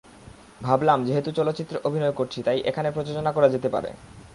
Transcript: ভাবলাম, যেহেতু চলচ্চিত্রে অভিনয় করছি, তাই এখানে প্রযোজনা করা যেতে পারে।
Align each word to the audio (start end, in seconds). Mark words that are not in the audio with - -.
ভাবলাম, 0.61 0.99
যেহেতু 1.05 1.29
চলচ্চিত্রে 1.31 1.77
অভিনয় 1.83 2.11
করছি, 2.11 2.39
তাই 2.43 2.59
এখানে 2.65 2.89
প্রযোজনা 2.91 3.31
করা 3.31 3.47
যেতে 3.49 3.69
পারে। 3.69 3.89